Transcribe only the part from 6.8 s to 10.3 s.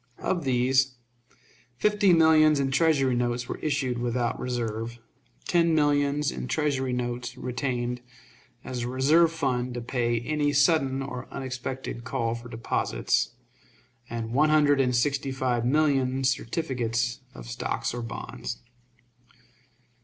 notes retained as a reserve fund to pay